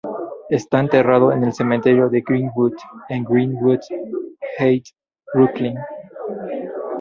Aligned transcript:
Está 0.49 0.79
enterrado 0.79 1.31
en 1.31 1.43
el 1.43 1.53
Cementerio 1.53 2.09
de 2.09 2.21
Green-Wood 2.25 2.73
en 3.09 3.23
Greenwood 3.23 3.81
Heights, 4.57 4.95
Brooklyn. 5.31 5.75